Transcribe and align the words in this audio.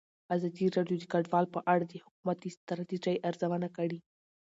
ازادي 0.35 0.65
راډیو 0.77 0.97
د 1.01 1.05
کډوال 1.11 1.45
په 1.55 1.59
اړه 1.73 1.85
د 1.87 1.93
حکومتي 2.03 2.49
ستراتیژۍ 2.57 3.15
ارزونه 3.29 3.67
کړې. 3.77 3.99